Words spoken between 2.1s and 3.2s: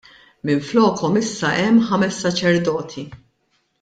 saċerdoti.